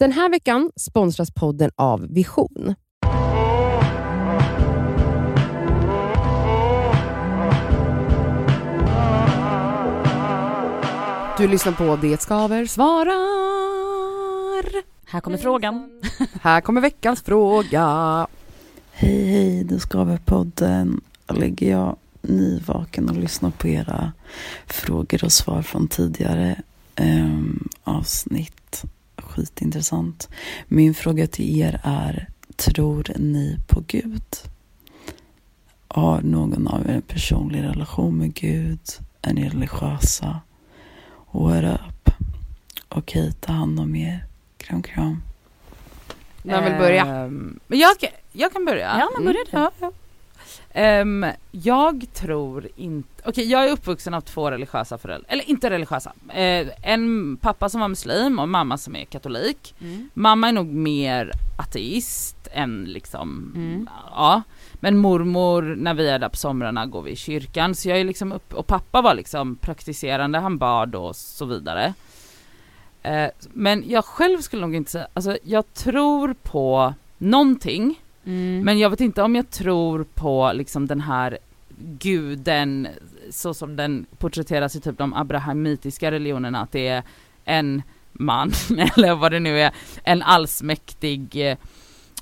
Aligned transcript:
Den 0.00 0.12
här 0.12 0.30
veckan 0.30 0.70
sponsras 0.76 1.30
podden 1.30 1.70
av 1.76 2.06
Vision. 2.08 2.74
Du 11.38 11.48
lyssnar 11.48 11.72
på 11.72 11.96
Det 11.96 12.20
skaver 12.20 12.66
svarar. 12.66 13.12
Här 15.10 15.20
kommer 15.20 15.38
frågan. 15.38 16.02
Här 16.40 16.60
kommer 16.60 16.80
veckans 16.80 17.22
fråga. 17.22 17.86
Hej 18.92 19.26
hej, 19.26 19.64
Det 19.64 19.80
skaver 19.80 20.18
podden. 20.24 21.00
Ligger 21.28 21.70
jag 21.70 21.96
nyvaken 22.22 23.10
och 23.10 23.16
lyssnar 23.16 23.50
på 23.50 23.68
era 23.68 24.12
frågor 24.66 25.24
och 25.24 25.32
svar 25.32 25.62
från 25.62 25.88
tidigare 25.88 26.62
um, 27.00 27.68
avsnitt. 27.84 28.84
Skitintressant. 29.30 30.28
Min 30.68 30.94
fråga 30.94 31.26
till 31.26 31.58
er 31.58 31.80
är, 31.84 32.28
tror 32.56 33.12
ni 33.16 33.58
på 33.66 33.84
Gud? 33.86 34.22
Har 35.88 36.22
någon 36.22 36.66
av 36.66 36.86
er 36.86 36.94
en 36.94 37.02
personlig 37.02 37.62
relation 37.62 38.18
med 38.18 38.34
Gud? 38.34 38.80
Är 39.22 39.34
ni 39.34 39.48
religiösa? 39.48 40.40
What 41.30 41.64
up? 41.64 42.10
Okej, 42.88 43.32
ta 43.40 43.52
hand 43.52 43.80
om 43.80 43.96
er. 43.96 44.24
Kram, 44.56 44.82
kram. 44.82 45.22
Vem 46.42 46.64
vill 46.64 46.78
börja? 46.78 47.04
Men 47.66 47.78
jag, 47.78 47.96
jag 48.32 48.52
kan 48.52 48.64
börja. 48.64 48.98
Ja, 48.98 49.08
men 49.16 49.24
börja 49.24 49.44
du. 49.44 49.56
Ja, 49.58 49.70
ja. 49.80 49.92
Ehm, 50.72 51.26
jag 51.50 52.06
tror 52.14 52.68
inte, 52.76 53.22
okej 53.26 53.50
jag 53.50 53.68
är 53.68 53.72
uppvuxen 53.72 54.14
av 54.14 54.20
två 54.20 54.50
religiösa 54.50 54.98
föräldrar, 54.98 55.32
eller 55.32 55.50
inte 55.50 55.70
religiösa. 55.70 56.12
Eh, 56.28 56.66
en 56.82 57.36
pappa 57.36 57.68
som 57.68 57.80
var 57.80 57.88
muslim 57.88 58.38
och 58.38 58.48
mamma 58.48 58.78
som 58.78 58.96
är 58.96 59.04
katolik. 59.04 59.74
Mm. 59.80 60.10
Mamma 60.14 60.48
är 60.48 60.52
nog 60.52 60.66
mer 60.66 61.32
ateist 61.58 62.48
än 62.52 62.84
liksom, 62.84 63.52
Mm. 63.56 63.88
ja. 64.10 64.42
Men 64.74 64.96
mormor, 64.96 65.62
när 65.62 65.94
vi 65.94 66.08
är 66.08 66.18
där 66.18 66.28
på 66.28 66.36
somrarna 66.36 66.86
går 66.86 67.02
vi 67.02 67.10
i 67.10 67.16
kyrkan 67.16 67.74
så 67.74 67.88
jag 67.88 68.00
är 68.00 68.04
liksom 68.04 68.32
upp, 68.32 68.54
och 68.54 68.66
pappa 68.66 69.02
var 69.02 69.14
liksom 69.14 69.56
praktiserande, 69.56 70.38
han 70.38 70.58
bad 70.58 70.94
och 70.94 71.16
så 71.16 71.44
vidare. 71.44 71.94
Eh, 73.02 73.28
men 73.52 73.84
jag 73.90 74.04
själv 74.04 74.38
skulle 74.40 74.62
nog 74.62 74.74
inte 74.74 74.90
säga, 74.90 75.08
alltså 75.14 75.38
jag 75.42 75.74
tror 75.74 76.34
på 76.42 76.94
någonting 77.18 78.02
Mm. 78.24 78.64
men 78.64 78.78
jag 78.78 78.90
vet 78.90 79.00
inte 79.00 79.22
om 79.22 79.34
jag 79.36 79.50
tror 79.50 80.06
på 80.14 80.52
liksom 80.54 80.86
den 80.86 81.00
här 81.00 81.38
guden 81.78 82.88
så 83.30 83.54
som 83.54 83.76
den 83.76 84.06
porträtteras 84.18 84.76
i 84.76 84.80
typ 84.80 84.98
de 84.98 85.14
abrahamitiska 85.14 86.10
religionerna, 86.10 86.60
att 86.60 86.72
det 86.72 86.88
är 86.88 87.02
en 87.44 87.82
man, 88.12 88.52
eller 88.96 89.14
vad 89.14 89.32
det 89.32 89.40
nu 89.40 89.60
är, 89.60 89.72
en 90.04 90.22
allsmäktig 90.22 91.36
eh, 91.36 91.56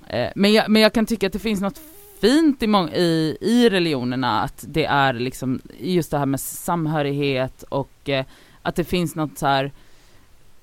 eh, 0.06 0.30
men, 0.34 0.52
jag, 0.52 0.68
men 0.68 0.82
jag 0.82 0.92
kan 0.92 1.06
tycka 1.06 1.26
att 1.26 1.32
det 1.32 1.38
finns 1.38 1.60
något 1.60 1.80
fint 2.20 2.62
i, 2.62 2.66
mång- 2.66 2.94
i, 2.94 3.38
i 3.40 3.68
religionerna, 3.70 4.40
att 4.40 4.64
det 4.68 4.84
är 4.84 5.12
liksom 5.12 5.60
just 5.80 6.10
det 6.10 6.18
här 6.18 6.26
med 6.26 6.40
samhörighet 6.40 7.62
och 7.62 8.08
eh, 8.08 8.24
att 8.62 8.76
det 8.76 8.84
finns 8.84 9.14
något 9.14 9.38
så 9.38 9.46
här 9.46 9.72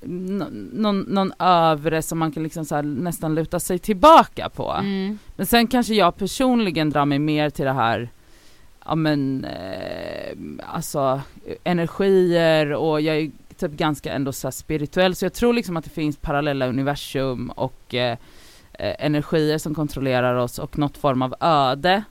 någon, 0.02 1.00
någon 1.00 1.34
övre 1.40 2.02
som 2.02 2.20
man 2.20 2.32
kan 2.32 2.44
liksom 2.44 2.66
så 2.66 2.76
här 2.76 2.84
nästan 2.84 3.36
luta 3.36 3.60
sig 3.60 3.80
tillbaka 3.80 4.50
på. 4.50 4.72
Mm. 4.72 5.20
Men 5.36 5.46
sen 5.46 5.68
kanske 5.68 5.94
jag 5.94 6.18
personligen 6.18 6.90
drar 6.90 7.06
mig 7.06 7.20
mer 7.20 7.50
till 7.50 7.66
det 7.66 7.74
här, 7.74 8.10
ja 8.86 8.96
men, 8.96 9.46
eh, 9.46 10.38
alltså 10.68 11.22
energier 11.64 12.74
och 12.74 13.02
jag 13.02 13.18
är 13.18 13.32
typ 13.58 13.72
ganska 13.72 14.14
ändå 14.14 14.32
så 14.32 14.52
spirituell 14.52 15.16
så 15.16 15.26
jag 15.26 15.34
tror 15.34 15.54
liksom 15.54 15.78
att 15.78 15.84
det 15.84 15.90
finns 15.90 16.18
parallella 16.18 16.68
universum 16.68 17.50
och 17.50 17.96
eh, 17.96 18.18
eh, 18.74 19.06
energier 19.06 19.58
som 19.58 19.76
kontrollerar 19.76 20.36
oss 20.36 20.60
och 20.60 20.78
något 20.78 20.98
form 20.98 21.22
av 21.22 21.36
öde. 21.40 22.04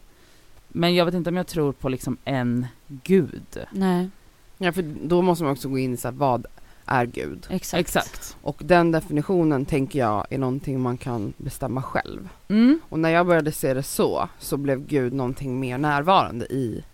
Men 0.69 0.95
jag 0.95 1.05
vet 1.05 1.15
inte 1.15 1.31
om 1.31 1.37
jag 1.37 1.47
tror 1.47 1.73
på 1.73 1.89
liksom 1.89 2.17
en 2.25 2.67
gud. 2.89 3.59
Nej, 3.71 4.11
Ja, 4.59 4.73
för 4.73 4.83
då 4.83 5.23
måste 5.23 5.45
man 5.45 5.53
också 5.53 5.69
gå 5.69 5.79
in 5.79 5.95
i 5.95 5.97
så 5.97 6.09
här, 6.09 6.15
vad 6.15 6.47
är 6.87 7.07
Gud? 7.07 7.47
exakt. 7.51 7.81
Exakt. 7.81 8.37
Och 8.43 8.57
den 8.65 8.91
definitionen 8.93 9.65
tänker 9.65 9.99
jag 9.99 10.27
är 10.31 10.39
någonting 10.39 10.81
man 10.81 10.97
kan 10.97 11.33
bestämma 11.37 11.83
själv. 11.83 12.29
Mm. 12.49 12.81
Och 12.89 12.99
när 12.99 13.11
jag 13.11 13.27
började 13.27 13.53
se 13.53 13.75
det 13.75 13.83
så, 13.83 14.29
så 14.39 14.57
blev 14.57 14.87
Gud 14.87 15.13
någonting 15.13 15.61
mer 15.61 15.79
närvarande 15.79 16.45
i 16.45 16.85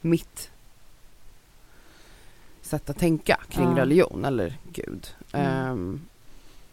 mitt 0.00 0.50
sätt 2.62 2.90
att 2.90 2.98
tänka 2.98 3.40
kring 3.48 3.68
Ja. 3.70 3.82
religion 3.82 4.24
eller 4.24 4.56
Gud. 4.72 5.06
Mm. 5.32 5.46
Ehm, 5.46 6.00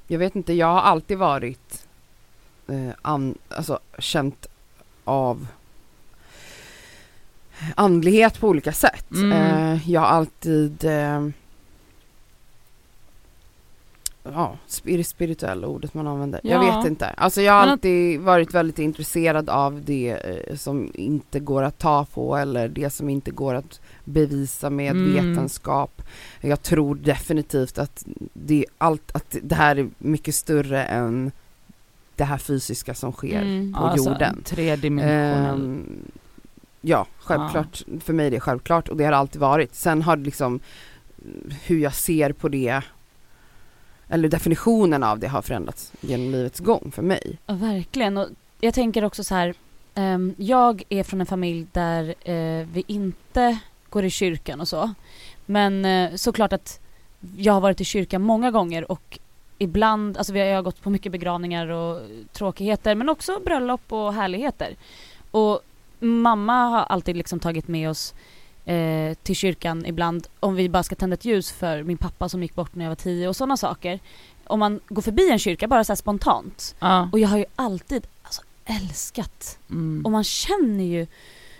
jag 0.07 0.19
vet 0.19 0.35
inte, 0.35 0.53
jag 0.53 0.67
har 0.67 0.81
alltid 0.81 1.17
varit 1.17 1.87
eh, 2.67 2.89
an, 3.01 3.37
alltså, 3.49 3.79
känt 3.99 4.45
av 5.03 5.47
andlighet 7.75 8.39
på 8.39 8.47
olika 8.47 8.73
sätt. 8.73 9.11
Mm. 9.11 9.31
Eh, 9.31 9.89
jag 9.91 10.01
har 10.01 10.07
alltid 10.07 10.85
eh, 10.85 11.27
Ja, 14.33 14.57
spir- 14.67 15.03
spirituell 15.03 15.65
ordet 15.65 15.93
man 15.93 16.07
använder. 16.07 16.39
Jag 16.43 16.63
Ja. 16.65 16.77
vet 16.77 16.87
inte. 16.87 17.07
Alltså 17.07 17.41
jag 17.41 17.53
har 17.53 17.59
Men 17.61 17.69
alltid 17.69 18.19
varit 18.21 18.53
väldigt 18.53 18.79
intresserad 18.79 19.49
av 19.49 19.81
det 19.85 20.09
eh, 20.49 20.55
som 20.55 20.91
inte 20.93 21.39
går 21.39 21.63
att 21.63 21.79
ta 21.79 22.05
på 22.05 22.35
eller 22.37 22.67
det 22.67 22.89
som 22.89 23.09
inte 23.09 23.31
går 23.31 23.53
att 23.53 23.79
bevisa 24.03 24.69
med 24.69 24.91
Mm. 24.91 25.13
vetenskap. 25.13 26.01
Jag 26.41 26.61
tror 26.61 26.95
definitivt 26.95 27.77
att 27.77 28.05
det, 28.33 28.65
allt, 28.77 29.11
att 29.15 29.35
det 29.41 29.55
här 29.55 29.75
är 29.75 29.89
mycket 29.97 30.35
större 30.35 30.83
än 30.83 31.31
det 32.15 32.23
här 32.23 32.37
fysiska 32.37 32.93
som 32.93 33.11
sker 33.11 33.41
Mm. 33.41 33.73
på 33.73 33.79
Alltså, 33.79 34.09
jorden. 34.09 34.41
Tredimensionell. 34.43 35.61
Ehm, 35.65 36.11
ja, 36.81 37.05
självklart. 37.19 37.83
För 37.99 38.13
mig 38.13 38.27
är 38.27 38.31
det 38.31 38.39
självklart 38.39 38.89
och 38.89 38.97
det 38.97 39.03
har 39.03 39.11
det 39.11 39.17
alltid 39.17 39.41
varit. 39.41 39.75
Sen 39.75 40.01
har 40.01 40.15
det 40.17 40.23
liksom 40.23 40.59
hur 41.65 41.77
jag 41.79 41.93
ser 41.93 42.31
på 42.31 42.49
det 42.49 42.81
eller 44.09 44.29
definitionen 44.29 45.03
av 45.03 45.19
det 45.19 45.27
har 45.27 45.41
förändrats 45.41 45.91
genom 46.01 46.31
livets 46.31 46.59
gång 46.59 46.91
för 46.95 47.01
mig. 47.01 47.37
Ja, 47.45 47.53
verkligen. 47.53 48.17
Och 48.17 48.27
jag 48.59 48.73
tänker 48.73 49.03
också 49.03 49.23
så 49.23 49.35
här. 49.35 49.53
Ehm, 49.95 50.35
jag 50.37 50.83
är 50.89 51.03
från 51.03 51.19
en 51.19 51.25
familj 51.25 51.67
där 51.71 52.15
eh, 52.21 52.67
vi 52.73 52.83
inte 52.87 53.57
går 53.89 54.05
i 54.05 54.09
kyrkan 54.09 54.61
och 54.61 54.67
så. 54.67 54.93
Men 55.45 55.85
eh, 55.85 56.15
såklart 56.15 56.53
att 56.53 56.79
jag 57.37 57.53
har 57.53 57.61
varit 57.61 57.81
i 57.81 57.85
kyrkan 57.85 58.21
många 58.21 58.51
gånger 58.51 58.91
och 58.91 59.19
ibland, 59.57 60.17
alltså 60.17 60.33
vi 60.33 60.39
har, 60.39 60.47
jag 60.47 60.55
har 60.55 60.63
gått 60.63 60.81
på 60.81 60.89
mycket 60.89 61.11
begravningar 61.11 61.67
och 61.67 62.01
tråkigheter 62.33 62.95
men 62.95 63.09
också 63.09 63.39
bröllop 63.45 63.91
och 63.91 64.13
härligheter. 64.13 64.75
Och 65.31 65.61
mamma 65.99 66.65
har 66.65 66.79
alltid 66.79 67.15
liksom 67.17 67.39
tagit 67.39 67.67
med 67.67 67.89
oss 67.89 68.13
eh, 68.65 69.13
till 69.23 69.35
kyrkan 69.35 69.85
ibland 69.85 70.27
om 70.39 70.55
vi 70.55 70.69
bara 70.69 70.83
ska 70.83 70.95
tända 70.95 71.13
ett 71.13 71.25
ljus 71.25 71.51
för 71.51 71.83
min 71.83 71.97
pappa 71.97 72.29
som 72.29 72.41
gick 72.43 72.55
bort 72.55 72.75
när 72.75 72.85
jag 72.85 72.89
var 72.91 72.95
tio 72.95 73.27
och 73.27 73.35
sådana 73.35 73.57
saker. 73.57 73.99
Om 74.47 74.59
man 74.59 74.79
går 74.87 75.01
förbi 75.01 75.29
en 75.31 75.39
kyrka 75.39 75.67
bara 75.67 75.83
så 75.83 75.91
här 75.91 75.95
spontant. 75.95 76.75
Ja. 76.79 77.09
Och 77.11 77.19
jag 77.19 77.27
har 77.29 77.37
ju 77.37 77.45
alltid 77.55 78.07
alltså, 78.23 78.41
älskat 78.65 79.57
Mm. 79.69 80.05
och 80.05 80.11
man 80.11 80.23
känner 80.23 80.83
ju, 80.83 81.07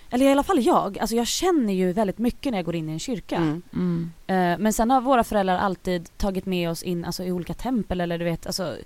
eller 0.09 0.25
i 0.25 0.31
alla 0.31 0.44
fall 0.44 0.63
jag, 0.63 0.99
alltså 0.99 1.15
jag 1.15 1.27
känner 1.27 1.73
ju 1.73 1.94
väldigt 1.94 2.17
mycket 2.17 2.51
när 2.51 2.57
jag 2.57 2.65
går 2.65 2.75
in 2.75 2.89
i 2.89 2.91
en 2.91 2.99
kyrka. 2.99 3.35
Mm. 3.35 3.61
Mm. 3.73 4.11
Eh, 4.27 4.59
men 4.63 4.73
sen 4.73 4.91
har 4.91 5.01
våra 5.01 5.23
föräldrar 5.23 5.57
alltid 5.57 6.17
tagit 6.17 6.45
med 6.45 6.69
oss 6.69 6.83
in 6.83 7.05
alltså, 7.05 7.23
i 7.23 7.31
olika 7.31 7.53
tempel 7.53 8.01
eller 8.01 8.17
du 8.17 8.25
vet, 8.25 8.45
alltså, 8.47 8.77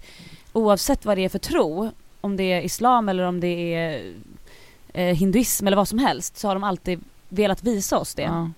oavsett 0.54 1.06
vad 1.06 1.18
det 1.18 1.26
är 1.26 1.30
för 1.30 1.40
tro, 1.40 1.92
om 2.22 2.38
det 2.38 2.44
är 2.44 2.62
islam 2.62 3.10
eller 3.10 3.24
om 3.24 3.40
det 3.40 3.74
är 3.76 4.14
eh, 4.94 5.16
hinduism 5.16 5.68
eller 5.68 5.78
vad 5.78 5.88
som 5.88 6.00
helst, 6.00 6.38
så 6.38 6.48
har 6.48 6.56
de 6.56 6.64
alltid 6.64 7.00
velat 7.30 7.64
visa 7.64 7.98
oss 7.98 8.16
det. 8.16 8.22
Ja. 8.22 8.50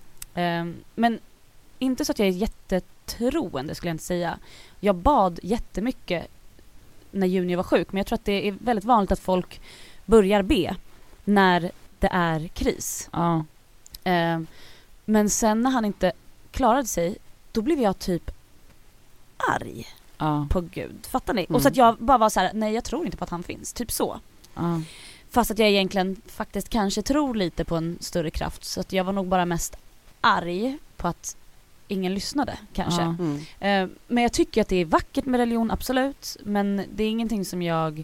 Eh, 0.42 0.66
men 0.96 1.20
inte 1.80 2.06
så 2.06 2.12
att 2.12 2.20
jag 2.20 2.28
är 2.28 2.32
jättetroende 2.32 3.76
skulle 3.76 3.90
jag 3.90 3.94
inte 3.94 4.04
säga. 4.04 4.38
Jag 4.80 4.96
bad 4.96 5.40
jättemycket 5.44 6.28
när 7.12 7.28
Junior 7.28 7.58
var 7.58 7.64
sjuk, 7.64 7.92
men 7.92 7.98
jag 7.98 8.08
tror 8.08 8.16
att 8.16 8.26
det 8.26 8.48
är 8.48 8.52
väldigt 8.52 8.86
vanligt 8.86 9.12
att 9.12 9.20
folk 9.20 9.62
börjar 10.06 10.42
be 10.42 10.76
när 11.24 11.72
det 12.00 12.10
är 12.12 12.48
kris. 12.48 13.10
Ja. 13.14 13.46
Eh, 14.04 14.40
men 15.06 15.30
sen 15.30 15.62
när 15.62 15.70
han 15.72 15.86
inte 15.86 16.12
klarade 16.52 16.86
sig, 16.88 17.18
då 17.52 17.62
blev 17.62 17.82
jag 17.82 18.00
typ 18.00 18.32
arg 19.38 19.88
Ja. 20.18 20.48
på 20.50 20.62
Gud. 20.62 21.06
Fattar 21.06 21.34
ni? 21.34 21.42
Mm. 21.42 21.56
Och 21.56 21.62
så 21.62 21.68
att 21.68 21.76
jag 21.76 21.98
bara 21.98 22.18
var 22.18 22.30
så 22.30 22.40
här: 22.40 22.52
nej 22.54 22.74
jag 22.74 22.84
tror 22.84 23.06
inte 23.06 23.18
på 23.18 23.24
att 23.24 23.30
han 23.30 23.44
finns. 23.44 23.74
Typ 23.74 23.92
så. 23.92 24.20
Fast 25.32 25.52
att 25.52 25.60
jag 25.60 25.70
egentligen 25.70 26.22
faktiskt 26.26 26.70
kanske 26.70 27.02
tror 27.02 27.36
lite 27.36 27.66
på 27.66 27.76
en 27.76 27.98
större 28.00 28.30
kraft. 28.32 28.64
Så 28.64 28.80
att 28.80 28.94
jag 28.94 29.04
var 29.04 29.14
nog 29.14 29.28
bara 29.28 29.46
mest 29.46 29.78
arg 30.22 30.78
på 30.98 31.08
att 31.08 31.38
ingen 31.88 32.14
lyssnade 32.14 32.58
kanske. 32.74 33.02
Mm. 33.02 33.36
Eh, 33.60 33.98
men 34.08 34.24
jag 34.24 34.34
tycker 34.34 34.62
att 34.62 34.68
det 34.68 34.76
är 34.76 34.86
vackert 34.86 35.26
med 35.26 35.38
religion, 35.38 35.72
absolut. 35.72 36.38
Men 36.44 36.84
det 36.96 37.04
är 37.04 37.10
ingenting 37.10 37.46
som 37.46 37.62
jag... 37.62 38.04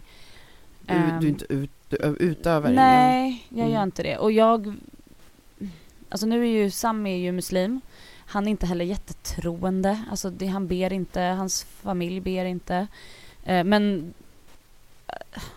Du, 0.80 0.94
ehm, 0.94 1.20
du 1.20 1.26
är 1.26 1.30
inte 1.30 1.52
ut, 1.54 1.70
du, 1.88 1.96
utöver 2.20 2.72
Nej, 2.72 3.46
jag 3.48 3.58
Mm. 3.60 3.72
gör 3.72 3.82
inte 3.82 4.02
det. 4.02 4.18
Och 4.18 4.32
jag... 4.32 4.74
Alltså 6.08 6.26
nu 6.26 6.42
är 6.42 6.62
ju 6.62 6.70
Sam 6.70 7.06
är 7.06 7.16
ju 7.16 7.32
muslim. 7.32 7.80
Han 8.26 8.46
är 8.46 8.50
inte 8.50 8.66
heller 8.66 8.84
jättetroende. 8.84 10.04
Alltså 10.10 10.30
det, 10.30 10.46
han 10.46 10.66
ber 10.66 10.92
inte, 10.92 11.20
hans 11.20 11.64
familj 11.64 12.20
ber 12.20 12.44
inte. 12.44 12.86
Eh, 13.44 13.64
men 13.64 14.14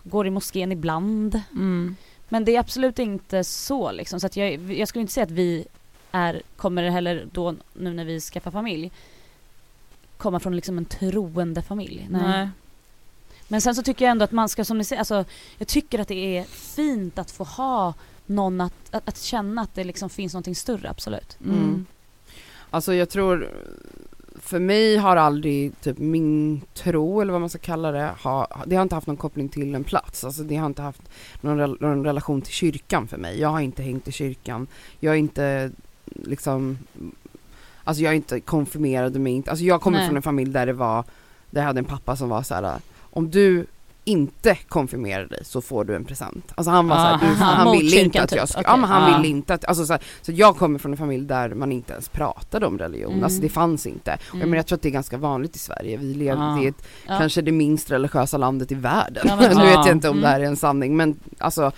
går 0.03 0.27
i 0.27 0.29
moskén 0.29 0.71
ibland. 0.71 1.41
Mm. 1.51 1.95
Men 2.29 2.45
det 2.45 2.55
är 2.55 2.59
absolut 2.59 2.99
inte 2.99 3.43
så 3.43 3.91
liksom. 3.91 4.19
Så 4.19 4.27
att 4.27 4.35
jag, 4.35 4.71
jag 4.71 4.87
skulle 4.87 5.01
inte 5.01 5.13
säga 5.13 5.23
att 5.23 5.31
vi 5.31 5.65
är, 6.11 6.41
kommer 6.55 6.89
heller 6.89 7.27
då 7.31 7.55
nu 7.73 7.93
när 7.93 8.05
vi 8.05 8.19
skaffar 8.19 8.51
familj 8.51 8.91
komma 10.17 10.39
från 10.39 10.55
liksom 10.55 10.77
en 10.77 10.85
troende 10.85 11.61
familj. 11.61 12.07
Nej. 12.09 12.49
Men 13.47 13.61
sen 13.61 13.75
så 13.75 13.83
tycker 13.83 14.05
jag 14.05 14.11
ändå 14.11 14.23
att 14.23 14.31
man 14.31 14.49
ska 14.49 14.65
som 14.65 14.77
ni 14.77 14.83
säger, 14.83 14.99
alltså 14.99 15.25
jag 15.57 15.67
tycker 15.67 15.99
att 15.99 16.07
det 16.07 16.37
är 16.37 16.43
fint 16.43 17.19
att 17.19 17.31
få 17.31 17.43
ha 17.43 17.93
någon 18.25 18.61
att, 18.61 18.73
att, 18.95 19.07
att 19.07 19.21
känna 19.21 19.61
att 19.61 19.75
det 19.75 19.83
liksom 19.83 20.09
finns 20.09 20.33
någonting 20.33 20.55
större, 20.55 20.89
absolut. 20.89 21.37
Mm. 21.45 21.57
Mm. 21.57 21.85
Alltså 22.69 22.93
jag 22.93 23.09
tror, 23.09 23.51
för 24.41 24.59
mig 24.59 24.97
har 24.97 25.15
aldrig 25.15 25.81
typ 25.81 25.97
min 25.97 26.61
tro 26.73 27.21
eller 27.21 27.31
vad 27.31 27.41
man 27.41 27.49
ska 27.49 27.59
kalla 27.59 27.91
det, 27.91 28.11
ha, 28.23 28.47
det 28.65 28.75
har 28.75 28.83
inte 28.83 28.95
haft 28.95 29.07
någon 29.07 29.17
koppling 29.17 29.49
till 29.49 29.75
en 29.75 29.83
plats. 29.83 30.23
Alltså 30.23 30.43
det 30.43 30.55
har 30.55 30.65
inte 30.65 30.81
haft 30.81 31.01
någon, 31.41 31.59
rel- 31.59 31.77
någon 31.79 32.05
relation 32.05 32.41
till 32.41 32.53
kyrkan 32.53 33.07
för 33.07 33.17
mig. 33.17 33.39
Jag 33.39 33.49
har 33.49 33.59
inte 33.59 33.83
hängt 33.83 34.07
i 34.07 34.11
kyrkan. 34.11 34.67
Jag 34.99 35.13
är 35.13 35.17
inte 35.17 35.71
liksom, 36.05 36.77
alltså 37.83 38.03
jag 38.03 38.11
är 38.11 38.15
inte 38.15 38.39
konfirmerad 38.39 39.19
mig 39.19 39.33
inte, 39.33 39.49
alltså 39.49 39.65
jag 39.65 39.81
kommer 39.81 39.97
Nej. 39.97 40.07
från 40.07 40.15
en 40.15 40.21
familj 40.21 40.51
där 40.51 40.65
det 40.65 40.73
var, 40.73 41.03
där 41.49 41.61
jag 41.61 41.67
hade 41.67 41.79
en 41.79 41.85
pappa 41.85 42.15
som 42.15 42.29
var 42.29 42.43
så 42.43 42.55
här: 42.55 42.79
om 42.99 43.31
du 43.31 43.65
inte 44.03 44.55
konfirmerar 44.67 45.25
dig 45.25 45.39
så 45.45 45.61
får 45.61 45.83
du 45.85 45.95
en 45.95 46.05
present. 46.05 46.51
Alltså 46.55 46.71
han 46.71 46.87
var 46.87 46.95
Ah, 46.95 47.19
såhär, 47.19 47.35
han 47.35 47.65
mot 47.65 47.81
ville 47.81 47.99
inte 48.01 48.21
att 48.23 48.31
jag 48.31 48.39
typ. 48.41 48.49
skulle, 48.49 48.61
Okej. 48.63 48.71
ja 48.71 48.77
men 48.77 48.89
han 48.89 49.03
Ah. 49.13 49.17
ville 49.17 49.27
inte 49.29 49.53
att, 49.53 49.65
alltså 49.65 49.85
så, 49.85 49.93
här, 49.93 50.01
så 50.21 50.31
jag 50.31 50.57
kommer 50.57 50.79
från 50.79 50.91
en 50.91 50.97
familj 50.97 51.25
där 51.25 51.49
man 51.49 51.71
inte 51.71 51.93
ens 51.93 52.09
pratade 52.09 52.65
om 52.65 52.77
religion, 52.77 53.11
Mm. 53.11 53.23
alltså 53.23 53.41
det 53.41 53.49
fanns 53.49 53.85
inte. 53.85 54.11
Och 54.13 54.19
jag, 54.29 54.35
Mm. 54.35 54.49
menar, 54.49 54.57
jag 54.57 54.65
tror 54.67 54.75
att 54.75 54.81
det 54.81 54.89
är 54.89 54.91
ganska 54.91 55.17
vanligt 55.17 55.55
i 55.55 55.59
Sverige, 55.59 55.97
vi 55.97 56.13
lever, 56.13 56.41
Ah. 56.41 56.59
är 56.63 56.67
ett, 56.69 56.83
Ja. 57.07 57.17
kanske 57.17 57.41
det 57.41 57.51
minst 57.51 57.91
religiösa 57.91 58.37
landet 58.37 58.71
i 58.71 58.75
världen. 58.75 59.23
Ja, 59.27 59.35
men- 59.35 59.49
nu 59.57 59.63
vet 59.63 59.73
Ja. 59.73 59.87
jag 59.87 59.95
inte 59.95 60.09
om 60.09 60.17
Mm. 60.17 60.21
det 60.21 60.27
här 60.29 60.39
är 60.39 60.45
en 60.45 60.55
sanning 60.57 60.97
men 60.97 61.19
alltså 61.37 61.71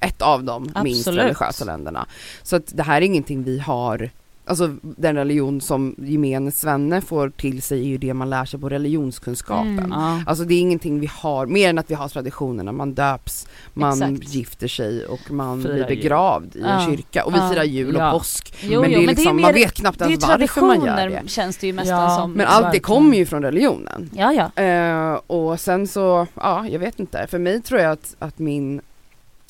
ett 0.00 0.22
av 0.22 0.44
de 0.44 0.62
minst 0.84 1.00
Absolut. 1.00 1.24
religiösa 1.24 1.64
länderna. 1.64 2.06
Så 2.42 2.56
att 2.56 2.76
det 2.76 2.82
här 2.82 2.96
är 2.96 3.06
ingenting 3.06 3.42
vi 3.44 3.58
har 3.58 4.10
Alltså 4.50 4.76
den 4.82 5.16
religion 5.16 5.60
som 5.60 5.94
gemene 5.98 6.52
svenne 6.52 7.00
får 7.00 7.30
till 7.30 7.62
sig 7.62 7.80
är 7.80 7.84
ju 7.84 7.98
det 7.98 8.14
man 8.14 8.30
lär 8.30 8.44
sig 8.44 8.60
på 8.60 8.68
religionskunskapen. 8.68 9.78
Mm. 9.78 9.90
Ja. 9.90 10.22
Alltså 10.26 10.44
det 10.44 10.54
är 10.54 10.60
ingenting 10.60 11.00
vi 11.00 11.10
har, 11.12 11.46
mer 11.46 11.70
än 11.70 11.78
att 11.78 11.90
vi 11.90 11.94
har 11.94 12.08
traditionerna, 12.08 12.72
man 12.72 12.94
döps, 12.94 13.46
man 13.74 14.12
Exakt. 14.14 14.34
gifter 14.34 14.68
sig 14.68 15.06
och 15.06 15.30
man 15.30 15.62
Firar 15.62 15.74
blir 15.74 15.86
jul. 15.88 15.96
begravd 15.96 16.56
i 16.56 16.60
en 16.60 16.68
Ja. 16.68 16.86
kyrka 16.90 17.24
och 17.24 17.34
vi 17.34 17.38
firar 17.38 17.64
jul 17.64 17.96
och 17.96 18.02
Ja. 18.02 18.12
påsk. 18.12 18.54
Jo, 18.62 18.80
men 18.80 18.90
jo, 18.90 18.98
det 18.98 19.04
är 19.04 19.08
liksom, 19.08 19.36
mer, 19.36 19.42
man 19.42 19.52
vet 19.54 19.72
knappt 19.74 19.98
det 19.98 20.04
är 20.04 20.08
ens 20.08 20.28
varför 20.28 20.60
man 20.60 20.76
gör 20.76 20.96
traditioner 20.96 21.22
det. 21.22 21.28
känns 21.30 21.56
det 21.56 21.66
ju 21.66 21.72
nästan 21.72 22.02
Ja. 22.02 22.16
som. 22.16 22.32
Men 22.32 22.46
allt 22.46 22.72
det 22.72 22.80
kommer 22.80 23.16
ju 23.16 23.26
från 23.26 23.42
religionen. 23.42 24.10
Ja, 24.16 24.32
ja. 24.56 24.62
Eh, 24.62 25.20
och 25.26 25.60
sen 25.60 25.86
så, 25.86 26.26
ja 26.34 26.66
jag 26.68 26.78
vet 26.78 27.00
inte, 27.00 27.26
för 27.26 27.38
mig 27.38 27.62
tror 27.62 27.80
jag 27.80 27.92
att, 27.92 28.16
att 28.18 28.38
min, 28.38 28.80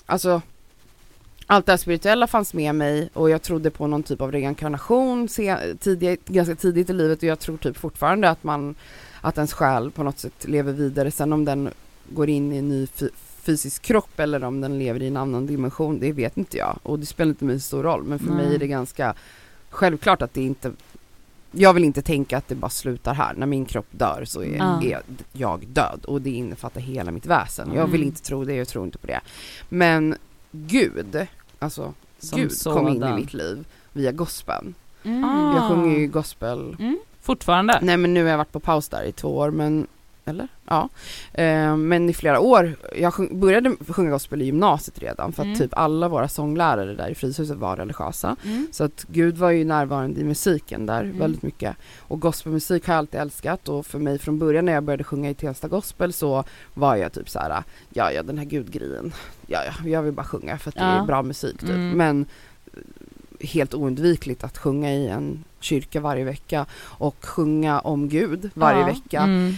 alltså 0.06 0.42
allt 1.50 1.66
det 1.66 1.72
här 1.72 1.76
spirituella 1.76 2.26
fanns 2.26 2.54
med 2.54 2.74
mig 2.74 3.10
och 3.12 3.30
jag 3.30 3.42
trodde 3.42 3.70
på 3.70 3.86
någon 3.86 4.02
typ 4.02 4.20
av 4.20 4.32
reinkarnation 4.32 5.28
tidigt, 5.80 6.28
ganska 6.28 6.54
tidigt 6.54 6.90
i 6.90 6.92
livet 6.92 7.18
och 7.18 7.24
jag 7.24 7.38
tror 7.38 7.56
typ 7.56 7.76
fortfarande 7.76 8.30
att 8.30 8.44
man, 8.44 8.74
att 9.20 9.36
ens 9.36 9.52
själ 9.52 9.90
på 9.90 10.02
något 10.02 10.18
sätt 10.18 10.48
lever 10.48 10.72
vidare. 10.72 11.10
Sen 11.10 11.32
om 11.32 11.44
den 11.44 11.70
går 12.08 12.28
in 12.28 12.52
i 12.52 12.56
en 12.56 12.68
ny 12.68 12.86
fy, 12.86 13.08
fysisk 13.42 13.82
kropp 13.82 14.20
eller 14.20 14.44
om 14.44 14.60
den 14.60 14.78
lever 14.78 15.02
i 15.02 15.06
en 15.06 15.16
annan 15.16 15.46
dimension, 15.46 16.00
det 16.00 16.12
vet 16.12 16.36
inte 16.38 16.56
jag. 16.56 16.78
Och 16.82 16.98
det 16.98 17.06
spelar 17.06 17.28
inte 17.28 17.44
mig 17.44 17.60
så 17.60 17.66
stor 17.66 17.82
roll, 17.82 18.02
men 18.04 18.18
för 18.18 18.26
Nej. 18.26 18.36
mig 18.36 18.54
är 18.54 18.58
det 18.58 18.66
ganska 18.66 19.14
självklart 19.70 20.22
att 20.22 20.34
det 20.34 20.42
inte 20.42 20.72
jag 21.52 21.72
vill 21.74 21.84
inte 21.84 22.02
tänka 22.02 22.36
att 22.38 22.48
det 22.48 22.54
bara 22.54 22.70
slutar 22.70 23.14
här. 23.14 23.34
När 23.34 23.46
min 23.46 23.64
kropp 23.64 23.86
dör 23.90 24.24
så 24.24 24.42
är, 24.42 24.56
Ja. 24.56 24.82
är 24.82 25.00
jag 25.32 25.66
död 25.66 26.00
och 26.04 26.22
det 26.22 26.30
innefattar 26.30 26.80
hela 26.80 27.10
mitt 27.10 27.26
väsen. 27.26 27.70
Jag 27.74 27.86
vill 27.86 28.00
Mm. 28.00 28.08
inte 28.08 28.22
tro 28.22 28.44
det, 28.44 28.54
jag 28.54 28.68
tror 28.68 28.84
inte 28.84 28.98
på 28.98 29.06
det. 29.06 29.20
Men 29.68 30.14
Gud, 30.52 31.26
alltså 31.60 31.94
Som 32.18 32.38
Gud 32.40 32.52
kom 32.64 32.88
in 32.88 32.96
i 32.96 33.00
sådan. 33.00 33.16
mitt 33.16 33.34
liv 33.34 33.64
via 33.92 34.12
gospeln. 34.12 34.74
Mm. 35.02 35.22
Jag 35.56 35.68
sjunger 35.68 35.98
ju 35.98 36.06
gospel, 36.06 36.76
Mm. 36.78 36.98
Fortfarande? 37.22 37.78
nej 37.82 37.96
men 37.96 38.14
nu 38.14 38.22
har 38.22 38.30
jag 38.30 38.38
varit 38.38 38.52
på 38.52 38.60
paus 38.60 38.88
där 38.88 39.02
i 39.02 39.12
två 39.12 39.36
år 39.36 39.50
men 39.50 39.86
eller? 40.30 40.48
Ja. 40.66 40.88
Eh, 41.32 41.76
men 41.76 42.10
i 42.10 42.12
flera 42.14 42.40
år, 42.40 42.74
jag 42.96 43.14
sjung, 43.14 43.40
började 43.40 43.76
sjunga 43.88 44.10
gospel 44.10 44.42
i 44.42 44.44
gymnasiet 44.44 44.98
redan 44.98 45.32
för 45.32 45.42
att 45.42 45.46
Mm. 45.46 45.58
typ 45.58 45.70
alla 45.72 46.08
våra 46.08 46.28
sånglärare 46.28 46.94
där 46.94 47.08
i 47.08 47.14
Fryshuset 47.14 47.56
var 47.56 47.76
religiösa. 47.76 48.36
Mm. 48.44 48.66
Så 48.72 48.84
att 48.84 49.04
Gud 49.08 49.38
var 49.38 49.50
ju 49.50 49.64
närvarande 49.64 50.20
i 50.20 50.24
musiken 50.24 50.86
där 50.86 51.02
Mm. 51.04 51.18
väldigt 51.18 51.42
mycket. 51.42 51.76
Och 51.98 52.20
gospelmusik 52.20 52.86
har 52.86 52.94
jag 52.94 52.98
alltid 52.98 53.20
älskat 53.20 53.68
och 53.68 53.86
för 53.86 53.98
mig 53.98 54.18
från 54.18 54.38
början 54.38 54.64
när 54.64 54.72
jag 54.72 54.82
började 54.84 55.04
sjunga 55.04 55.30
i 55.30 55.34
Tensta 55.34 55.68
gospel 55.68 56.12
så 56.12 56.44
var 56.74 56.96
jag 56.96 57.12
typ 57.12 57.28
så 57.30 57.38
här: 57.38 57.62
ja 57.90 58.12
ja 58.12 58.22
den 58.22 58.38
här 58.38 58.44
gudgrejen, 58.44 59.12
ja 59.46 59.60
ja 59.64 59.88
jag 59.88 60.02
vill 60.02 60.12
bara 60.12 60.26
sjunga 60.26 60.58
för 60.58 60.68
att 60.68 60.74
det 60.74 60.80
Ja. 60.80 61.02
är 61.02 61.06
bra 61.06 61.22
musik 61.22 61.60
typ. 61.60 61.70
Mm. 61.70 61.90
Men 61.96 62.26
helt 63.40 63.74
oundvikligt 63.74 64.44
att 64.44 64.58
sjunga 64.58 64.92
i 64.94 65.08
en 65.08 65.44
kyrka 65.60 66.00
varje 66.00 66.24
vecka 66.24 66.66
och 66.82 67.16
sjunga 67.24 67.80
om 67.80 68.08
Gud 68.08 68.50
varje 68.54 68.80
Ja. 68.80 68.86
vecka 68.86 69.20
Mm. 69.22 69.54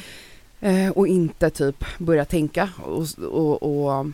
Eh, 0.63 0.91
och 0.91 1.07
inte 1.09 1.51
typ 1.51 1.85
börja 1.99 2.25
tänka 2.25 2.69
och, 2.85 3.07
och, 3.33 3.63
och 3.63 4.07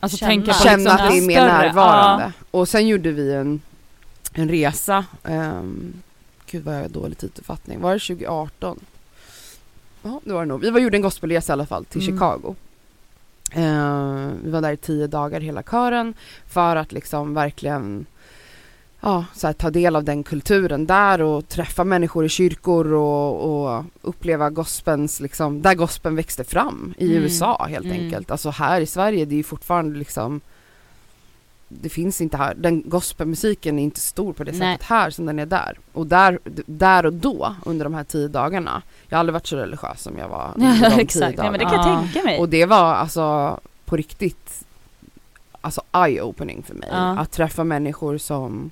Alltså 0.00 0.18
Känna. 0.18 0.30
tänka 0.30 0.52
på 0.52 0.58
känna 0.58 0.76
liksom 0.76 0.92
att 0.92 1.10
det 1.10 1.18
är 1.18 1.26
mer 1.26 1.34
större. 1.34 1.46
närvarande. 1.52 2.32
Och 2.50 2.68
sen 2.68 2.86
gjorde 2.88 3.10
vi 3.12 3.32
en, 3.34 3.60
en 4.32 4.48
resa, 4.48 5.04
um, 5.22 5.92
gud 6.50 6.64
vad 6.64 6.74
jag 6.76 6.80
har 6.82 6.88
dålig 6.88 7.18
tidsuppfattning, 7.18 7.80
var 7.80 7.92
det 7.94 8.00
2018? 8.00 8.80
Ja 10.02 10.20
det 10.24 10.32
var 10.32 10.40
det 10.40 10.46
nog. 10.46 10.60
Vi 10.60 10.70
var, 10.70 10.80
gjorde 10.80 10.96
en 10.96 11.02
gospelresa 11.02 11.52
i 11.52 11.54
alla 11.54 11.66
fall 11.66 11.84
till 11.84 12.00
Mm. 12.02 12.14
Chicago. 12.14 12.54
Eh, 13.52 14.28
vi 14.44 14.50
var 14.50 14.60
där 14.60 14.72
i 14.72 14.76
tio 14.76 15.06
dagar 15.06 15.40
hela 15.40 15.62
kören 15.62 16.14
för 16.48 16.76
att 16.76 16.92
liksom 16.92 17.34
verkligen 17.34 18.06
ja, 19.06 19.24
så 19.34 19.46
här, 19.46 19.54
ta 19.54 19.70
del 19.70 19.96
av 19.96 20.04
den 20.04 20.22
kulturen 20.22 20.86
där 20.86 21.22
och 21.22 21.48
träffa 21.48 21.84
människor 21.84 22.24
i 22.24 22.28
kyrkor 22.28 22.92
och, 22.92 23.74
och 23.76 23.84
uppleva 24.02 24.50
gospelns, 24.50 25.20
liksom, 25.20 25.62
där 25.62 25.74
gospeln 25.74 26.16
växte 26.16 26.44
fram 26.44 26.94
i 26.98 27.06
Mm. 27.10 27.22
USA 27.22 27.66
helt 27.70 27.84
Mm. 27.86 28.00
enkelt. 28.04 28.30
Alltså 28.30 28.50
här 28.50 28.80
i 28.80 28.86
Sverige, 28.86 29.24
det 29.24 29.34
är 29.34 29.36
ju 29.36 29.42
fortfarande 29.42 29.98
liksom 29.98 30.40
det 31.68 31.88
finns 31.88 32.20
inte 32.20 32.36
här, 32.36 32.54
den 32.54 32.82
gospelmusiken 32.86 33.78
är 33.78 33.82
inte 33.82 34.00
stor 34.00 34.32
på 34.32 34.44
det 34.44 34.52
Nej. 34.52 34.60
sättet 34.74 34.86
här 34.86 35.10
som 35.10 35.26
den 35.26 35.38
är 35.38 35.46
där. 35.46 35.78
Och 35.92 36.06
där, 36.06 36.38
där 36.66 37.06
och 37.06 37.12
då, 37.12 37.54
under 37.64 37.84
de 37.84 37.94
här 37.94 38.04
tio 38.04 38.28
dagarna, 38.28 38.82
jag 39.08 39.16
har 39.16 39.20
aldrig 39.20 39.32
varit 39.32 39.46
så 39.46 39.56
religiös 39.56 40.02
som 40.02 40.18
jag 40.18 40.28
var 40.28 40.52
under 40.54 40.66
de 40.80 40.84
Ja, 40.84 40.90
tio 40.90 41.00
exakt. 41.02 41.38
Nej, 41.38 41.50
men 41.50 41.58
det 41.58 41.64
dagarna. 41.64 41.82
kan 41.84 41.92
jag 41.92 41.98
Ja. 41.98 42.08
tänka 42.12 42.22
mig. 42.28 42.38
Och 42.40 42.48
det 42.48 42.64
var 42.66 42.94
alltså 42.94 43.58
på 43.84 43.96
riktigt 43.96 44.64
alltså 45.60 45.80
eye-opening 45.92 46.62
för 46.62 46.74
mig. 46.74 46.88
Ja. 46.92 47.18
Att 47.18 47.32
träffa 47.32 47.64
människor 47.64 48.18
som 48.18 48.70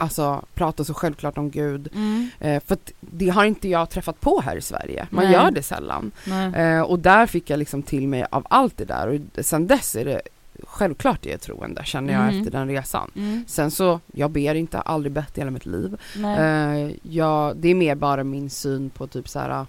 alltså 0.00 0.44
pratar 0.54 0.84
så 0.84 0.94
självklart 0.94 1.38
om 1.38 1.50
Gud. 1.50 1.88
Mm. 1.94 2.28
Eh, 2.40 2.62
för 2.66 2.78
det 3.00 3.28
har 3.28 3.44
inte 3.44 3.68
jag 3.68 3.90
träffat 3.90 4.20
på 4.20 4.40
här 4.40 4.56
i 4.56 4.60
Sverige. 4.62 5.06
Man 5.10 5.24
Nej. 5.24 5.32
gör 5.34 5.50
det 5.50 5.62
sällan. 5.62 6.10
Eh, 6.56 6.80
och 6.80 6.98
där 6.98 7.26
fick 7.26 7.50
jag 7.50 7.58
liksom 7.58 7.82
till 7.82 8.08
mig 8.08 8.26
av 8.30 8.46
allt 8.50 8.76
det 8.76 8.84
där 8.84 9.08
och 9.38 9.44
sen 9.44 9.66
dess 9.66 9.94
är 9.94 10.04
det 10.04 10.20
självklart 10.66 11.24
jag 11.26 11.34
är 11.34 11.38
troende 11.38 11.82
känner 11.84 12.12
jag 12.12 12.22
Mm. 12.22 12.38
efter 12.38 12.50
den 12.50 12.68
resan. 12.68 13.10
Mm. 13.16 13.44
Sen 13.48 13.70
så, 13.70 14.00
jag 14.12 14.30
ber 14.30 14.54
inte, 14.54 14.80
aldrig 14.80 15.12
bett 15.12 15.38
i 15.38 15.40
hela 15.40 15.50
mitt 15.50 15.66
liv. 15.66 15.96
Eh, 16.16 16.90
jag, 17.02 17.56
det 17.56 17.68
är 17.68 17.74
mer 17.74 17.94
bara 17.94 18.24
min 18.24 18.50
syn 18.50 18.90
på 18.90 19.06
typ 19.06 19.28
så 19.28 19.38
här. 19.38 19.66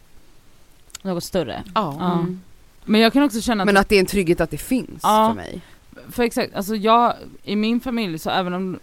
Något 1.02 1.24
större. 1.24 1.64
ja. 1.76 1.98
Ja. 2.00 2.14
Mm. 2.14 2.42
Men 2.86 3.02
jag 3.02 3.14
kan 3.14 3.24
också 3.24 3.42
känna 3.42 3.64
att 3.64 3.66
Men 3.66 3.78
att 3.78 3.90
det 3.90 3.96
är 3.96 4.00
en 4.00 4.06
trygghet 4.06 4.42
att 4.42 4.52
det 4.52 4.58
finns 4.58 5.00
Ja. 5.04 5.28
för 5.30 5.36
mig. 5.36 5.62
För 6.12 6.24
exakt, 6.24 6.56
alltså 6.56 6.76
jag, 6.76 7.14
i 7.44 7.56
min 7.56 7.80
familj 7.80 8.20
så 8.20 8.30
även 8.30 8.54
om, 8.54 8.80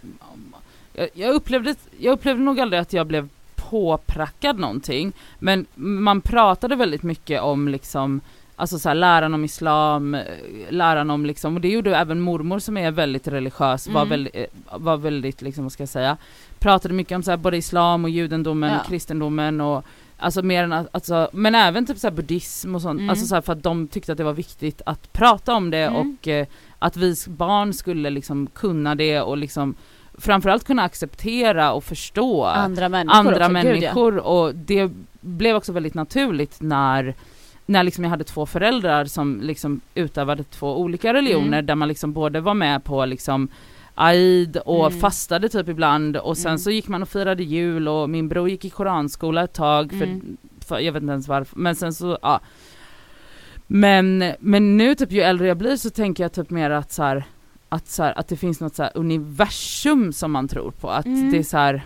jag, 0.97 1.09
jag, 1.13 1.35
upplevde, 1.35 1.75
jag 1.99 2.11
upplevde 2.13 2.43
nog 2.43 2.59
aldrig 2.59 2.79
att 2.81 2.93
jag 2.93 3.07
blev 3.07 3.29
påprackad 3.55 4.59
någonting, 4.59 5.13
men 5.39 5.65
man 5.75 6.21
pratade 6.21 6.75
väldigt 6.75 7.03
mycket 7.03 7.41
om 7.41 7.67
liksom, 7.67 8.21
alltså 8.55 8.79
så 8.79 8.89
här, 8.89 8.95
läran 8.95 9.33
om 9.33 9.43
islam, 9.45 10.15
eh, 10.15 10.21
läran 10.69 11.09
om 11.09 11.25
liksom, 11.25 11.55
och 11.55 11.61
det 11.61 11.67
gjorde 11.69 11.95
även 11.95 12.21
mormor 12.21 12.59
som 12.59 12.77
är 12.77 12.91
väldigt 12.91 13.27
religiös, 13.27 13.87
var 13.87 14.01
Mm. 14.01 14.09
väldigt, 14.09 14.35
eh, 14.35 14.45
var 14.79 14.97
väldigt 14.97 15.41
liksom, 15.41 15.63
vad 15.63 15.71
ska 15.71 15.81
jag 15.83 15.89
säga, 15.89 16.17
pratade 16.59 16.93
mycket 16.93 17.15
om 17.15 17.23
så 17.23 17.31
här, 17.31 17.37
både 17.37 17.57
islam 17.57 18.03
och 18.03 18.09
judendomen, 18.09 18.71
Ja. 18.73 18.79
kristendomen 18.87 19.61
och 19.61 19.85
Alltså 20.19 20.41
mer 20.41 20.63
än 20.63 20.73
att, 20.73 20.87
alltså, 20.91 21.29
men 21.33 21.55
även 21.55 21.85
typ 21.85 21.97
så 21.97 22.07
här 22.07 22.15
buddhism 22.15 22.75
och 22.75 22.81
sånt, 22.81 22.99
Mm. 22.99 23.09
alltså 23.09 23.25
så 23.25 23.35
här, 23.35 23.41
för 23.41 23.53
att 23.53 23.63
de 23.63 23.87
tyckte 23.87 24.11
att 24.11 24.17
det 24.17 24.23
var 24.23 24.33
viktigt 24.33 24.81
att 24.85 25.13
prata 25.13 25.53
om 25.55 25.69
det 25.69 25.77
Mm. 25.77 25.95
och 26.17 26.27
eh, 26.27 26.47
att 26.79 26.97
vi 26.97 27.15
barn 27.27 27.73
skulle 27.73 28.09
liksom 28.09 28.47
kunna 28.47 28.95
det 28.95 29.21
och 29.21 29.37
liksom 29.37 29.75
framförallt 30.17 30.63
kunna 30.63 30.81
acceptera 30.83 31.71
och 31.73 31.83
förstå 31.83 32.43
Andra 32.45 32.89
människor 32.89 33.17
andra 33.17 33.31
också. 33.31 33.47
Gud, 33.47 33.47
ja. 33.47 33.51
människor 33.53 34.17
och 34.17 34.55
det 34.55 34.91
blev 35.21 35.55
också 35.55 35.71
väldigt 35.71 35.93
naturligt 35.93 36.61
när 36.61 37.15
när 37.65 37.83
liksom 37.83 38.03
jag 38.03 38.11
hade 38.11 38.23
två 38.23 38.45
föräldrar 38.45 39.05
som 39.05 39.39
liksom 39.41 39.81
utövade 39.95 40.43
två 40.43 40.77
olika 40.79 41.13
religioner 41.13 41.47
Mm. 41.57 41.65
där 41.65 41.75
man 41.75 41.87
liksom 41.87 42.13
både 42.13 42.39
var 42.41 42.53
med 42.53 42.83
på 42.83 43.05
liksom 43.05 43.47
Aid 43.95 44.57
och 44.57 44.87
Mm. 44.87 44.99
fastade 44.99 45.49
typ 45.49 45.69
ibland 45.69 46.17
och 46.17 46.37
sen 46.37 46.49
Mm. 46.49 46.59
så 46.59 46.71
gick 46.71 46.87
man 46.87 47.01
och 47.01 47.09
firade 47.09 47.43
jul 47.43 47.87
och 47.87 48.09
min 48.09 48.27
bror 48.29 48.49
gick 48.49 48.65
i 48.65 48.69
koranskola 48.69 49.43
ett 49.43 49.53
tag 49.53 49.89
för, 49.91 50.03
Mm. 50.03 50.37
för 50.67 50.79
jag 50.79 50.93
vet 50.93 51.01
inte 51.01 51.11
ens 51.11 51.27
varför 51.27 51.59
men 51.59 51.75
sen 51.75 51.93
så 51.93 52.17
ja 52.21 52.39
Men, 53.67 54.33
men 54.39 54.77
nu 54.77 54.95
typ 54.95 55.11
ju 55.11 55.21
äldre 55.21 55.47
jag 55.47 55.57
blir 55.57 55.75
så 55.75 55.89
tänker 55.89 56.23
jag 56.23 56.33
typ 56.33 56.49
mer 56.49 56.69
att 56.69 56.91
så 56.91 57.03
här, 57.03 57.23
att, 57.69 57.87
så 57.87 58.03
här, 58.03 58.19
att 58.19 58.27
det 58.27 58.37
finns 58.37 58.59
något 58.59 58.75
så 58.75 58.83
här 58.83 58.91
universum 58.95 60.13
som 60.13 60.31
man 60.31 60.47
tror 60.47 60.71
på. 60.71 60.89
Att 60.89 61.05
Mm. 61.05 61.31
det 61.31 61.37
är 61.37 61.43
så 61.43 61.57
här, 61.57 61.85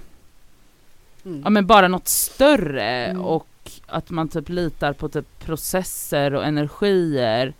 Mm. 1.25 1.41
ja 1.43 1.49
men 1.49 1.67
bara 1.67 1.87
något 1.87 2.07
större 2.07 3.05
Mm. 3.05 3.21
och 3.21 3.47
att 3.87 4.09
man 4.09 4.27
typ 4.27 4.49
litar 4.49 4.93
på 4.93 5.09
typ 5.09 5.39
processer 5.39 6.33
och 6.33 6.45
energier. 6.45 7.53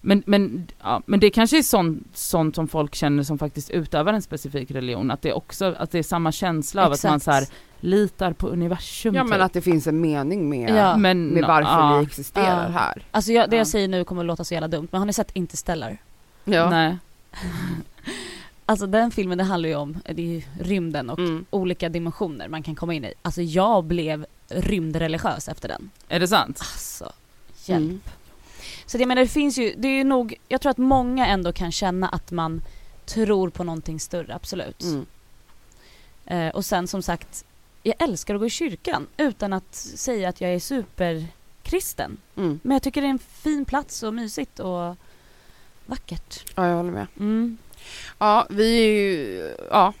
Men, 0.00 0.22
men, 0.26 0.66
ja, 0.82 1.02
men 1.06 1.20
det 1.20 1.30
kanske 1.30 1.58
är 1.58 1.62
sånt, 1.62 2.06
sånt 2.14 2.54
som 2.54 2.68
folk 2.68 2.94
känner 2.94 3.22
som 3.22 3.38
faktiskt 3.38 3.70
utövar 3.70 4.12
en 4.12 4.22
specifik 4.22 4.70
religion, 4.70 5.10
att 5.10 5.22
det 5.22 5.28
är 5.28 5.36
också, 5.36 5.74
att 5.78 5.90
det 5.90 5.98
är 5.98 6.02
samma 6.02 6.32
känsla 6.32 6.86
av 6.86 6.92
att 6.92 7.04
man 7.04 7.16
Exakt. 7.16 7.24
så 7.24 7.30
här, 7.30 7.46
litar 7.80 8.32
på 8.32 8.48
universum 8.48 9.14
Ja 9.14 9.22
typ. 9.22 9.30
men 9.30 9.40
att 9.42 9.52
det 9.52 9.60
finns 9.60 9.86
en 9.86 10.00
mening 10.00 10.48
med, 10.48 10.70
Ja. 10.76 10.96
men, 10.96 11.26
med 11.28 11.44
varför 11.44 11.70
ja, 11.70 11.96
vi 11.98 12.04
existerar 12.06 12.64
Ja. 12.64 12.78
här. 12.78 13.02
Alltså 13.10 13.32
jag, 13.32 13.50
det 13.50 13.56
Ja. 13.56 13.60
jag 13.60 13.66
säger 13.66 13.88
nu 13.88 14.04
kommer 14.04 14.22
att 14.22 14.26
låta 14.26 14.44
så 14.44 14.54
jävla 14.54 14.68
dumt, 14.68 14.88
men 14.90 14.98
har 15.00 15.06
ni 15.06 15.12
sett 15.12 15.30
Interstellar? 15.36 15.98
Ja. 16.44 16.70
Nej. 16.70 16.96
Alltså 18.66 18.86
den 18.86 19.10
filmen 19.10 19.38
det 19.38 19.44
handlar 19.44 19.68
ju 19.68 19.74
om, 19.74 19.98
det 20.04 20.22
är 20.22 20.26
ju 20.26 20.42
rymden 20.60 21.10
och 21.10 21.18
Mm. 21.18 21.44
olika 21.50 21.88
dimensioner 21.88 22.48
man 22.48 22.62
kan 22.62 22.74
komma 22.74 22.94
in 22.94 23.04
i. 23.04 23.14
Alltså 23.22 23.42
jag 23.42 23.84
blev 23.84 24.26
rymdreligiös 24.48 25.48
efter 25.48 25.68
den. 25.68 25.90
Är 26.08 26.20
det 26.20 26.28
sant? 26.28 26.58
Alltså, 26.60 27.12
hjälp. 27.64 27.80
Mm. 27.82 28.00
Så 28.86 28.96
det, 28.96 29.02
jag 29.02 29.08
menar, 29.08 29.22
det 29.22 29.28
finns 29.28 29.58
ju, 29.58 29.74
det 29.76 29.88
är 29.88 29.92
ju 29.92 30.04
nog, 30.04 30.34
jag 30.48 30.60
tror 30.60 30.70
att 30.70 30.78
många 30.78 31.26
ändå 31.26 31.52
kan 31.52 31.72
känna 31.72 32.08
att 32.08 32.30
man 32.30 32.62
tror 33.06 33.50
på 33.50 33.64
någonting 33.64 34.00
större, 34.00 34.34
absolut. 34.34 34.82
Mm. 34.82 35.06
Eh, 36.26 36.48
och 36.54 36.64
sen 36.64 36.88
som 36.88 37.02
sagt, 37.02 37.44
jag 37.82 37.94
älskar 38.02 38.34
att 38.34 38.40
gå 38.40 38.46
i 38.46 38.50
kyrkan 38.50 39.06
utan 39.16 39.52
att 39.52 39.74
säga 39.74 40.28
att 40.28 40.40
jag 40.40 40.54
är 40.54 40.58
superkristen. 40.60 42.16
Mm. 42.36 42.60
Men 42.62 42.74
jag 42.74 42.82
tycker 42.82 43.00
det 43.00 43.06
är 43.06 43.10
en 43.10 43.18
fin 43.18 43.64
plats 43.64 44.02
och 44.02 44.14
mysigt 44.14 44.58
och 44.60 44.96
vackert. 45.86 46.44
Ja 46.54 46.66
jag 46.68 46.76
håller 46.76 46.90
med. 46.90 47.06
Mm. 47.18 47.58
Ja 48.18 48.46
vi 48.50 48.78
är 48.78 48.92
ju, 48.92 49.54
ja. 49.70 49.92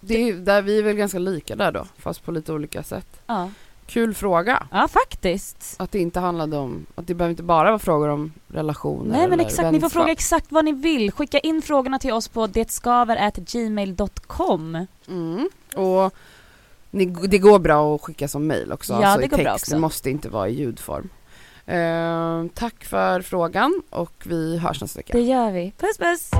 Det 0.00 0.28
är, 0.28 0.34
där 0.34 0.62
vi 0.62 0.78
är 0.78 0.82
väl 0.82 0.96
ganska 0.96 1.18
lika 1.18 1.56
där 1.56 1.72
då, 1.72 1.86
fast 1.98 2.24
på 2.24 2.32
lite 2.32 2.52
olika 2.52 2.82
sätt. 2.82 3.20
Ja. 3.26 3.50
Kul 3.86 4.14
fråga. 4.14 4.66
ja, 4.70 4.88
faktiskt. 4.88 5.74
Att 5.78 5.92
det 5.92 5.98
inte 5.98 6.20
handlade 6.20 6.56
om, 6.56 6.86
att 6.94 7.06
det 7.06 7.14
behöver 7.14 7.30
inte 7.30 7.42
bara 7.42 7.68
vara 7.70 7.78
frågor 7.78 8.08
om 8.08 8.32
relationer 8.48 9.12
Nej 9.18 9.28
men 9.28 9.40
exakt, 9.40 9.58
ni 9.58 9.64
får 9.64 9.70
vänskap. 9.72 9.92
fråga 9.92 10.12
exakt 10.12 10.52
vad 10.52 10.64
ni 10.64 10.72
vill. 10.72 11.12
Skicka 11.12 11.38
in 11.38 11.62
frågorna 11.62 11.98
till 11.98 12.12
oss 12.12 12.28
på 12.28 12.46
detskaver.gmail.com. 12.46 14.86
Mm. 15.08 15.48
Och 15.74 16.14
ni, 16.90 17.06
det 17.06 17.38
går 17.38 17.58
bra 17.58 17.94
att 17.94 18.02
skicka 18.02 18.28
som 18.28 18.46
mail 18.46 18.72
också, 18.72 18.92
Ja, 18.92 19.06
alltså 19.06 19.18
det 19.18 19.24
i 19.24 19.28
går 19.28 19.36
bra 19.36 19.52
text. 19.52 19.64
också. 19.64 19.74
Det 19.74 19.80
måste 19.80 20.10
inte 20.10 20.28
vara 20.28 20.48
i 20.48 20.54
ljudform. 20.54 21.08
Eh, 21.66 22.44
tack 22.54 22.84
för 22.84 23.20
frågan 23.20 23.82
och 23.90 24.12
vi 24.24 24.58
hörs 24.58 24.80
nästa 24.80 24.98
vecka. 24.98 25.12
Det 25.12 25.20
gör 25.22 25.50
vi. 25.50 25.72
Puss 25.78 25.98
puss! 25.98 26.30